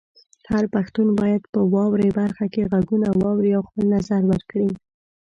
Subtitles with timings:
[0.51, 4.69] هر پښتون باید په "واورئ" برخه کې غږونه واوري او خپل نظر ورکړي.